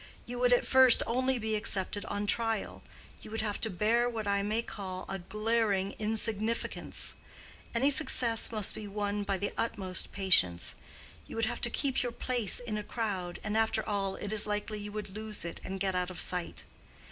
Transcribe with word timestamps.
You 0.25 0.39
would 0.39 0.51
at 0.51 0.65
first 0.65 1.03
only 1.05 1.37
be 1.37 1.53
accepted 1.55 2.05
on 2.05 2.25
trial. 2.25 2.81
You 3.21 3.29
would 3.29 3.41
have 3.41 3.61
to 3.61 3.69
bear 3.69 4.09
what 4.09 4.27
I 4.27 4.41
may 4.41 4.63
call 4.63 5.05
a 5.07 5.19
glaring 5.19 5.91
insignificance: 5.99 7.13
any 7.75 7.91
success 7.91 8.51
must 8.51 8.73
be 8.73 8.87
won 8.87 9.21
by 9.21 9.37
the 9.37 9.53
utmost 9.59 10.11
patience. 10.11 10.73
You 11.27 11.35
would 11.35 11.45
have 11.45 11.61
to 11.61 11.69
keep 11.69 12.01
your 12.01 12.11
place 12.11 12.59
in 12.59 12.79
a 12.79 12.83
crowd, 12.83 13.39
and 13.43 13.55
after 13.55 13.87
all 13.87 14.15
it 14.15 14.33
is 14.33 14.47
likely 14.47 14.79
you 14.79 14.91
would 14.91 15.15
lose 15.15 15.45
it 15.45 15.61
and 15.63 15.79
get 15.79 15.93
out 15.93 16.09
of 16.09 16.19
sight. 16.19 16.63